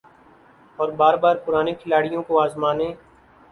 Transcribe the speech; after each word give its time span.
اور 0.79 0.89
بار 0.99 1.13
بار 1.23 1.35
پرانے 1.45 1.73
کھلاڑیوں 1.75 2.23
کو 2.23 2.39
آزمانے 2.41 2.91